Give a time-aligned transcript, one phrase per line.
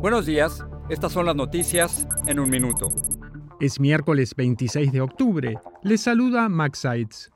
[0.00, 2.88] Buenos días, estas son las noticias en un minuto.
[3.60, 5.58] Es miércoles 26 de octubre.
[5.82, 7.30] Les saluda Max Sides.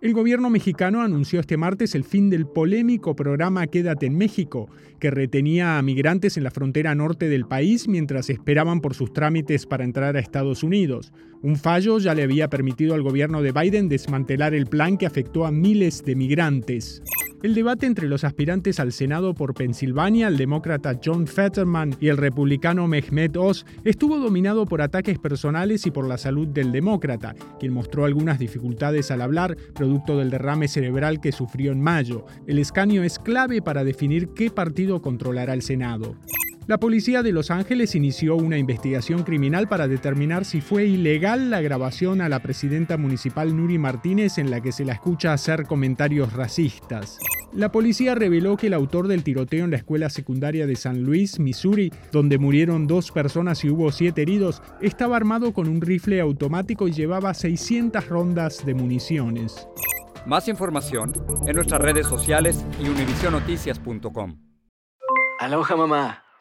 [0.00, 4.68] El gobierno mexicano anunció este martes el fin del polémico programa Quédate en México,
[5.00, 9.66] que retenía a migrantes en la frontera norte del país mientras esperaban por sus trámites
[9.66, 11.12] para entrar a Estados Unidos.
[11.42, 15.46] Un fallo ya le había permitido al gobierno de Biden desmantelar el plan que afectó
[15.46, 17.02] a miles de migrantes.
[17.44, 22.16] El debate entre los aspirantes al Senado por Pensilvania, el demócrata John Fetterman y el
[22.16, 27.74] republicano Mehmet Oz, estuvo dominado por ataques personales y por la salud del demócrata, quien
[27.74, 32.24] mostró algunas dificultades al hablar, producto del derrame cerebral que sufrió en mayo.
[32.46, 36.16] El escaño es clave para definir qué partido controlará el Senado.
[36.66, 41.60] La policía de Los Ángeles inició una investigación criminal para determinar si fue ilegal la
[41.60, 46.32] grabación a la presidenta municipal Nuri Martínez en la que se la escucha hacer comentarios
[46.32, 47.18] racistas.
[47.52, 51.38] La policía reveló que el autor del tiroteo en la escuela secundaria de San Luis,
[51.38, 56.88] Missouri, donde murieron dos personas y hubo siete heridos, estaba armado con un rifle automático
[56.88, 59.68] y llevaba 600 rondas de municiones.
[60.24, 61.12] Más información
[61.46, 64.38] en nuestras redes sociales y univisionoticias.com.
[65.40, 66.23] Aloha mamá.